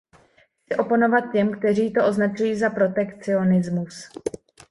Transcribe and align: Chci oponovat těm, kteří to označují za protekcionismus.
Chci 0.65 0.77
oponovat 0.79 1.23
těm, 1.31 1.59
kteří 1.59 1.93
to 1.93 2.07
označují 2.07 2.55
za 2.55 2.69
protekcionismus. 2.69 4.09